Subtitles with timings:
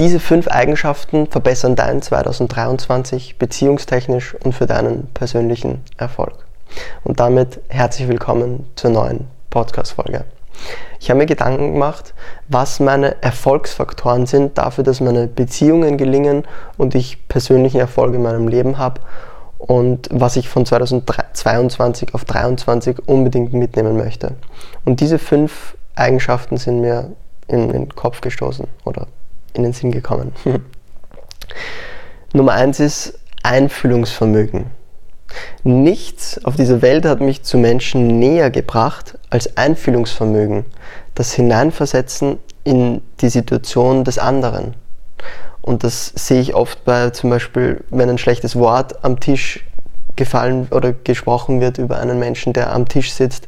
[0.00, 6.46] Diese fünf Eigenschaften verbessern dein 2023 beziehungstechnisch und für deinen persönlichen Erfolg.
[7.04, 10.24] Und damit herzlich willkommen zur neuen Podcast-Folge.
[11.00, 12.14] Ich habe mir Gedanken gemacht,
[12.48, 16.44] was meine Erfolgsfaktoren sind dafür, dass meine Beziehungen gelingen
[16.78, 19.02] und ich persönlichen Erfolg in meinem Leben habe
[19.58, 24.32] und was ich von 2022 auf 2023 unbedingt mitnehmen möchte.
[24.86, 27.12] Und diese fünf Eigenschaften sind mir
[27.48, 29.06] in den Kopf gestoßen oder
[29.54, 30.32] in den Sinn gekommen.
[32.32, 34.66] Nummer eins ist Einfühlungsvermögen.
[35.62, 40.64] Nichts auf dieser Welt hat mich zu Menschen näher gebracht als Einfühlungsvermögen,
[41.14, 44.74] das Hineinversetzen in die Situation des anderen.
[45.62, 49.64] Und das sehe ich oft bei zum Beispiel, wenn ein schlechtes Wort am Tisch
[50.16, 53.46] gefallen oder gesprochen wird über einen Menschen, der am Tisch sitzt,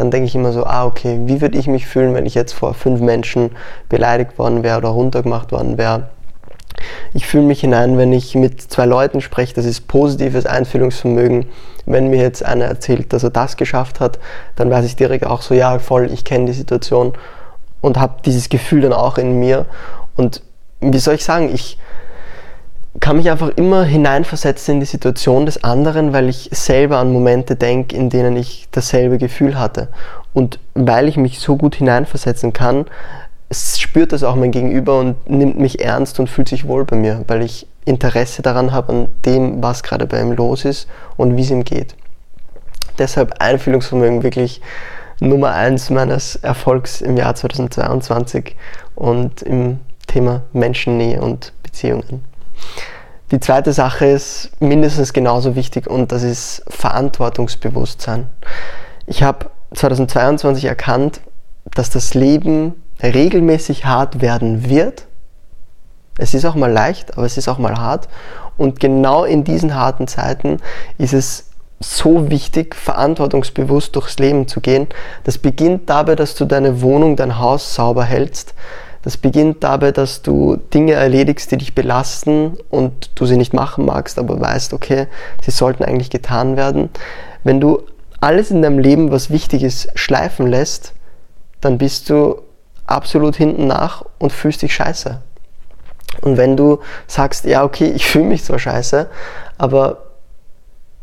[0.00, 2.54] dann denke ich immer so, ah, okay, wie würde ich mich fühlen, wenn ich jetzt
[2.54, 3.50] vor fünf Menschen
[3.90, 6.08] beleidigt worden wäre oder runtergemacht worden wäre?
[7.12, 11.44] Ich fühle mich hinein, wenn ich mit zwei Leuten spreche, das ist positives Einfühlungsvermögen.
[11.84, 14.18] Wenn mir jetzt einer erzählt, dass er das geschafft hat,
[14.56, 17.12] dann weiß ich direkt auch so, ja, voll, ich kenne die Situation
[17.82, 19.66] und habe dieses Gefühl dann auch in mir.
[20.16, 20.42] Und
[20.80, 21.76] wie soll ich sagen, ich,
[23.00, 27.56] kann mich einfach immer hineinversetzen in die Situation des anderen, weil ich selber an Momente
[27.56, 29.88] denke, in denen ich dasselbe Gefühl hatte.
[30.34, 32.86] Und weil ich mich so gut hineinversetzen kann,
[33.52, 37.24] spürt das auch mein Gegenüber und nimmt mich ernst und fühlt sich wohl bei mir,
[37.26, 41.42] weil ich Interesse daran habe, an dem, was gerade bei ihm los ist und wie
[41.42, 41.96] es ihm geht.
[42.98, 44.60] Deshalb Einfühlungsvermögen wirklich
[45.20, 48.56] Nummer eins meines Erfolgs im Jahr 2022
[48.94, 52.29] und im Thema Menschennähe und Beziehungen.
[53.30, 58.28] Die zweite Sache ist mindestens genauso wichtig und das ist Verantwortungsbewusstsein.
[59.06, 61.20] Ich habe 2022 erkannt,
[61.74, 65.06] dass das Leben regelmäßig hart werden wird.
[66.18, 68.08] Es ist auch mal leicht, aber es ist auch mal hart.
[68.56, 70.58] Und genau in diesen harten Zeiten
[70.98, 74.86] ist es so wichtig, verantwortungsbewusst durchs Leben zu gehen.
[75.24, 78.54] Das beginnt dabei, dass du deine Wohnung, dein Haus sauber hältst,
[79.02, 83.86] das beginnt dabei, dass du Dinge erledigst, die dich belasten und du sie nicht machen
[83.86, 85.06] magst, aber weißt, okay,
[85.42, 86.90] sie sollten eigentlich getan werden.
[87.42, 87.82] Wenn du
[88.20, 90.92] alles in deinem Leben, was wichtig ist, schleifen lässt,
[91.62, 92.42] dann bist du
[92.86, 95.22] absolut hinten nach und fühlst dich scheiße.
[96.20, 99.08] Und wenn du sagst, ja, okay, ich fühle mich zwar scheiße,
[99.56, 100.10] aber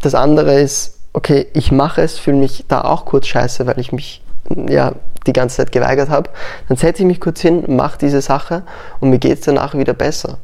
[0.00, 3.92] das andere ist, okay, ich mache es, fühle mich da auch kurz scheiße, weil ich
[3.92, 4.22] mich
[4.68, 4.92] ja,
[5.26, 6.30] die ganze Zeit geweigert habe,
[6.68, 8.62] dann setze ich mich kurz hin, mache diese Sache
[9.00, 10.38] und mir geht es danach wieder besser.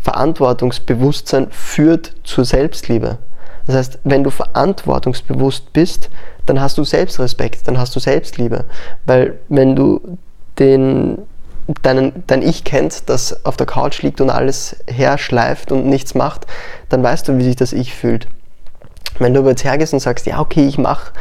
[0.00, 3.18] Verantwortungsbewusstsein führt zur Selbstliebe.
[3.66, 6.10] Das heißt, wenn du verantwortungsbewusst bist,
[6.46, 8.64] dann hast du Selbstrespekt, dann hast du Selbstliebe.
[9.06, 10.18] Weil wenn du
[10.58, 11.18] den,
[11.82, 16.46] deinen, dein Ich kennst, das auf der Couch liegt und alles herschleift und nichts macht,
[16.88, 18.26] dann weißt du, wie sich das Ich fühlt.
[19.18, 21.12] Wenn du aber jetzt hergehst und sagst, ja, okay, ich mache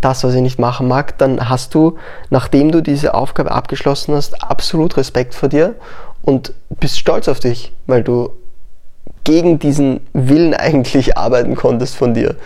[0.00, 1.96] das, was ich nicht machen mag, dann hast du,
[2.30, 5.74] nachdem du diese Aufgabe abgeschlossen hast, absolut Respekt vor dir
[6.22, 8.30] und bist stolz auf dich, weil du
[9.24, 12.36] gegen diesen Willen eigentlich arbeiten konntest von dir.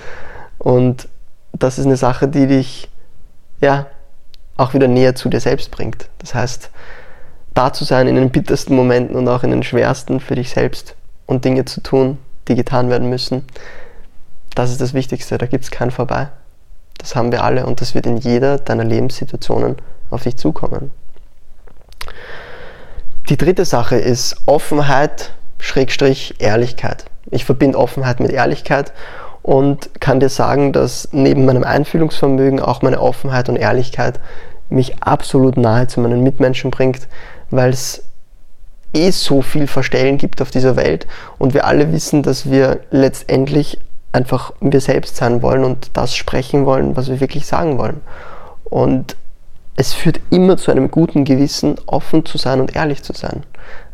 [0.59, 1.09] Und
[1.53, 2.89] das ist eine Sache, die dich
[3.61, 3.87] ja
[4.57, 6.09] auch wieder näher zu dir selbst bringt.
[6.19, 6.71] Das heißt,
[7.55, 10.95] da zu sein in den bittersten Momenten und auch in den schwersten für dich selbst
[11.27, 12.19] und Dinge zu tun,
[12.49, 13.45] die getan werden müssen,
[14.55, 15.39] das ist das Wichtigste.
[15.39, 16.29] Da gibt es kein Vorbei.
[17.01, 19.77] Das haben wir alle und das wird in jeder deiner Lebenssituationen
[20.11, 20.91] auf dich zukommen.
[23.29, 27.05] Die dritte Sache ist Offenheit, Schrägstrich, Ehrlichkeit.
[27.31, 28.93] Ich verbinde Offenheit mit Ehrlichkeit
[29.43, 34.21] und kann dir sagen, dass neben meinem Einfühlungsvermögen auch meine Offenheit und Ehrlichkeit
[34.69, 37.09] mich absolut nahe zu meinen Mitmenschen bringt,
[37.51, 38.05] weil es
[38.93, 41.07] eh so viel Verstellen gibt auf dieser Welt
[41.39, 43.79] und wir alle wissen, dass wir letztendlich
[44.13, 48.01] einfach wir selbst sein wollen und das sprechen wollen, was wir wirklich sagen wollen.
[48.65, 49.17] Und
[49.77, 53.45] es führt immer zu einem guten Gewissen, offen zu sein und ehrlich zu sein.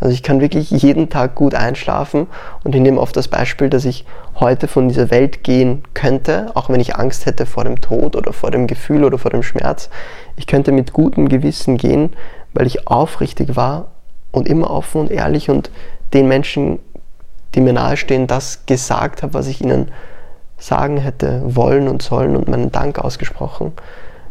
[0.00, 2.27] Also ich kann wirklich jeden Tag gut einschlafen
[2.65, 4.04] und ich nehme oft das Beispiel, dass ich
[4.41, 8.33] heute von dieser Welt gehen könnte, auch wenn ich Angst hätte vor dem Tod oder
[8.33, 9.89] vor dem Gefühl oder vor dem Schmerz.
[10.36, 12.15] Ich könnte mit gutem Gewissen gehen,
[12.53, 13.89] weil ich aufrichtig war
[14.33, 15.71] und immer offen und ehrlich und
[16.12, 16.78] den Menschen
[17.56, 19.91] die mir nahestehen, das gesagt habe, was ich ihnen
[20.58, 23.72] sagen hätte wollen und sollen und meinen Dank ausgesprochen,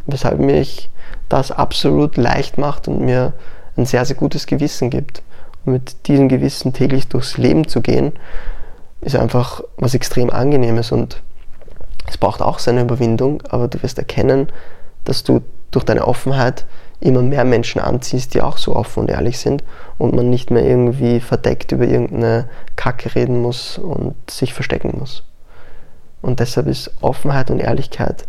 [0.06, 0.88] weshalb mich
[1.28, 3.32] das absolut leicht macht und mir
[3.76, 5.22] ein sehr, sehr gutes Gewissen gibt.
[5.64, 8.12] Und mit diesem Gewissen täglich durchs Leben zu gehen,
[9.00, 11.20] ist einfach was extrem angenehmes und
[12.08, 14.48] es braucht auch seine Überwindung, aber du wirst erkennen,
[15.04, 16.64] dass du durch deine Offenheit
[17.00, 19.62] immer mehr Menschen anziehst, die auch so offen und ehrlich sind
[19.98, 25.22] und man nicht mehr irgendwie verdeckt über irgendeine Kacke reden muss und sich verstecken muss.
[26.22, 28.24] Und deshalb ist Offenheit und Ehrlichkeit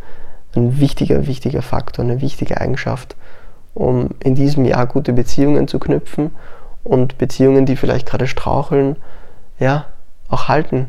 [0.56, 3.16] ein wichtiger, wichtiger Faktor, eine wichtige Eigenschaft,
[3.74, 6.32] um in diesem Jahr gute Beziehungen zu knüpfen
[6.84, 8.96] und Beziehungen, die vielleicht gerade straucheln,
[9.60, 9.86] ja,
[10.30, 10.88] auch halten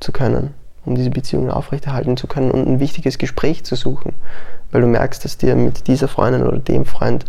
[0.00, 0.54] zu können,
[0.88, 4.14] um diese Beziehungen aufrechterhalten zu können und ein wichtiges Gespräch zu suchen,
[4.72, 7.24] weil du merkst, dass dir mit dieser Freundin oder dem Freund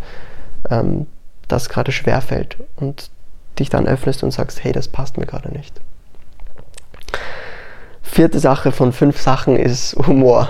[0.70, 1.06] ähm,
[1.48, 3.12] das gerade schwerfällt und
[3.60, 5.80] dich dann öffnest und sagst, hey, das passt mir gerade nicht.
[8.02, 10.50] Vierte Sache von fünf Sachen ist Humor.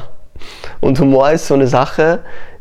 [0.79, 2.19] Und Humor ist so eine Sache,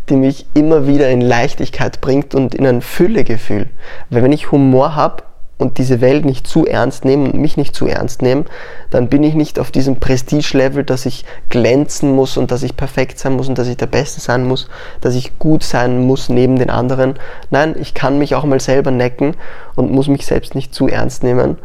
[0.09, 3.69] die mich immer wieder in Leichtigkeit bringt und in ein Füllegefühl.
[4.11, 5.23] Weil wenn ich Humor habe
[5.59, 8.45] und diese Welt nicht zu ernst nehme und mich nicht zu ernst nehme,
[8.91, 13.19] dann bin ich nicht auf diesem Prestige-Level, dass ich glänzen muss und dass ich perfekt
[13.19, 14.69] sein muss und dass ich der Beste sein muss,
[15.01, 17.15] dass ich gut sein muss neben den anderen.
[17.51, 19.35] Nein, ich kann mich auch mal selber necken
[19.75, 21.59] und muss mich selbst nicht zu ernst nehmen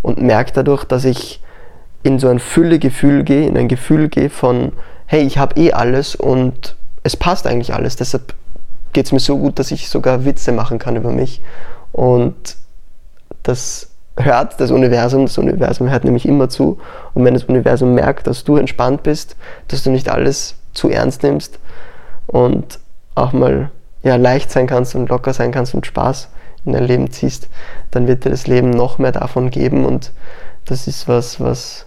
[0.00, 1.42] und merke dadurch, dass ich
[2.02, 4.72] in so ein Füllegefühl gehe, in ein Gefühl gehe von,
[5.06, 7.96] hey, ich habe eh alles und es passt eigentlich alles.
[7.96, 8.34] Deshalb
[8.92, 11.40] geht es mir so gut, dass ich sogar Witze machen kann über mich.
[11.92, 12.56] Und
[13.50, 16.78] das hört das Universum, das Universum hört nämlich immer zu.
[17.14, 19.36] Und wenn das Universum merkt, dass du entspannt bist,
[19.68, 21.58] dass du nicht alles zu ernst nimmst
[22.26, 22.78] und
[23.14, 23.70] auch mal
[24.02, 26.28] ja, leicht sein kannst und locker sein kannst und Spaß
[26.64, 27.48] in dein Leben ziehst,
[27.90, 30.12] dann wird dir das Leben noch mehr davon geben und
[30.66, 31.86] das ist was, was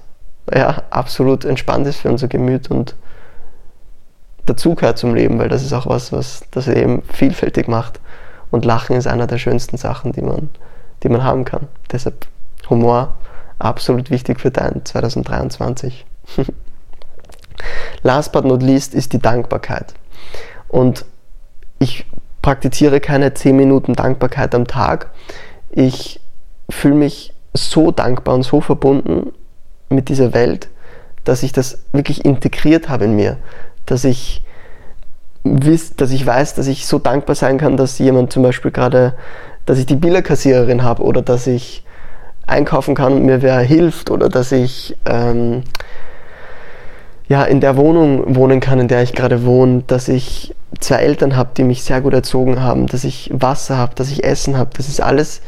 [0.53, 2.95] ja, absolut entspannt ist für unser Gemüt und
[4.45, 8.01] dazugehört zum Leben, weil das ist auch was, was das Leben vielfältig macht.
[8.51, 10.49] Und Lachen ist einer der schönsten Sachen, die man,
[11.03, 11.67] die man haben kann.
[11.91, 12.27] Deshalb
[12.69, 13.13] Humor
[13.59, 16.05] absolut wichtig für dein 2023.
[18.03, 19.93] Last but not least ist die Dankbarkeit.
[20.67, 21.05] Und
[21.79, 22.05] ich
[22.41, 25.11] praktiziere keine 10 Minuten Dankbarkeit am Tag.
[25.69, 26.19] Ich
[26.69, 29.31] fühle mich so dankbar und so verbunden
[29.89, 30.69] mit dieser Welt,
[31.23, 33.37] dass ich das wirklich integriert habe in mir,
[33.85, 34.43] dass ich,
[35.43, 39.15] dass ich weiß, dass ich so dankbar sein kann, dass jemand zum Beispiel gerade,
[39.65, 41.83] dass ich die Billerkassiererin habe oder dass ich
[42.45, 45.63] einkaufen kann und mir wer hilft oder dass ich ähm,
[47.27, 51.35] ja, in der Wohnung wohnen kann, in der ich gerade wohne, dass ich zwei Eltern
[51.35, 54.71] habe, die mich sehr gut erzogen haben, dass ich Wasser habe, dass ich Essen habe.
[54.75, 55.41] Das ist alles,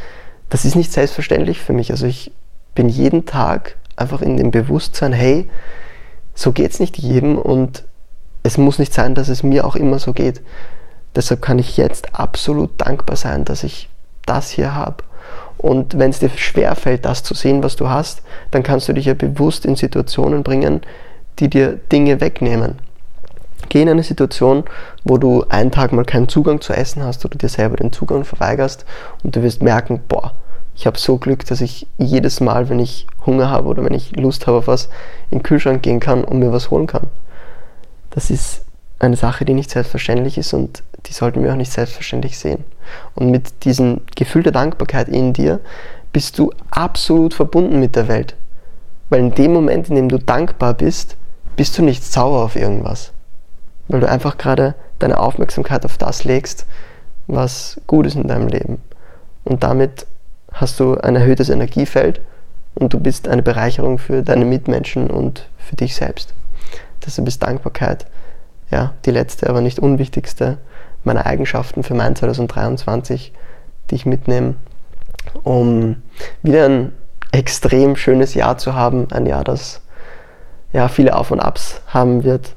[0.50, 1.92] das ist nicht selbstverständlich für mich.
[1.92, 2.32] Also ich
[2.76, 5.50] bin jeden Tag einfach in dem Bewusstsein, hey,
[6.34, 7.84] so geht es nicht jedem und
[8.44, 10.42] es muss nicht sein, dass es mir auch immer so geht.
[11.16, 13.90] Deshalb kann ich jetzt absolut dankbar sein, dass ich
[14.26, 15.04] das hier habe.
[15.58, 19.06] Und wenn es dir schwerfällt, das zu sehen, was du hast, dann kannst du dich
[19.06, 20.82] ja bewusst in Situationen bringen,
[21.40, 22.80] die dir Dinge wegnehmen.
[23.70, 24.66] Geh in eine Situation,
[25.04, 28.26] wo du einen Tag mal keinen Zugang zu essen hast oder dir selber den Zugang
[28.26, 28.86] verweigerst
[29.24, 30.34] und du wirst merken, boah,
[30.76, 34.16] ich habe so Glück, dass ich jedes Mal, wenn ich Hunger habe oder wenn ich
[34.16, 34.90] Lust habe auf was,
[35.32, 37.08] in den Kühlschrank gehen kann und mir was holen kann.
[38.12, 38.66] Das ist
[39.00, 42.64] eine Sache, die nicht selbstverständlich ist und die sollten wir auch nicht selbstverständlich sehen.
[43.14, 45.60] Und mit diesem Gefühl der Dankbarkeit in dir
[46.14, 48.36] bist du absolut verbunden mit der Welt.
[49.10, 51.18] Weil in dem Moment, in dem du dankbar bist,
[51.56, 53.12] bist du nicht sauer auf irgendwas.
[53.88, 56.66] Weil du einfach gerade deine Aufmerksamkeit auf das legst,
[57.28, 58.82] was gut ist in deinem Leben.
[59.44, 60.08] Und damit
[60.52, 62.22] hast du ein erhöhtes Energiefeld
[62.76, 66.34] und du bist eine Bereicherung für deine Mitmenschen und für dich selbst.
[67.06, 68.06] Deshalb ist Dankbarkeit
[68.72, 70.58] ja, die letzte, aber nicht unwichtigste
[71.06, 73.34] meiner Eigenschaften für mein 2023,
[73.90, 74.56] die ich mitnehme,
[75.44, 76.02] um
[76.42, 76.94] wieder ein
[77.32, 79.12] extrem schönes Jahr zu haben.
[79.12, 79.82] Ein Jahr, das
[80.74, 82.56] ja, viele Auf und Abs haben wird.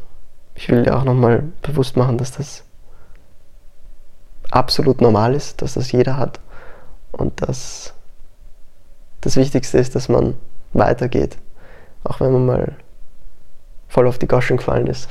[0.55, 2.65] Ich will dir auch nochmal bewusst machen, dass das
[4.51, 6.41] absolut normal ist, dass das jeder hat
[7.13, 7.93] und dass
[9.21, 10.35] das Wichtigste ist, dass man
[10.73, 11.37] weitergeht,
[12.05, 12.73] auch wenn man mal
[13.89, 15.09] voll auf die Goschen gefallen ist,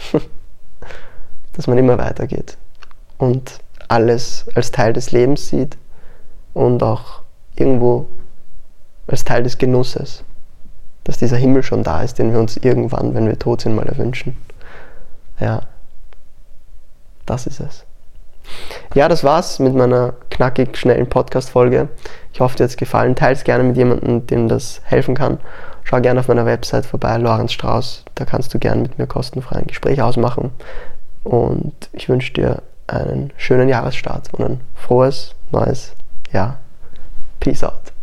[1.53, 2.57] dass man immer weitergeht
[3.17, 5.77] und alles als Teil des Lebens sieht
[6.53, 7.21] und auch
[7.55, 8.07] irgendwo
[9.07, 10.23] als Teil des Genusses,
[11.03, 13.87] dass dieser Himmel schon da ist, den wir uns irgendwann, wenn wir tot sind, mal
[13.87, 14.35] erwünschen.
[15.39, 15.61] Ja,
[17.25, 17.85] das ist es.
[18.93, 21.89] Ja, das war's mit meiner knackig schnellen Podcast-Folge.
[22.33, 23.15] Ich hoffe, dir hat es gefallen.
[23.15, 25.39] Teile es gerne mit jemandem, dem das helfen kann.
[25.83, 28.05] Schau gerne auf meiner Website vorbei, Lorenz Strauß.
[28.15, 30.51] Da kannst du gerne mit mir kostenfrei ein Gespräch ausmachen.
[31.23, 35.93] Und ich wünsche dir einen schönen Jahresstart und ein frohes neues
[36.31, 36.59] Jahr.
[37.39, 37.93] Peace out.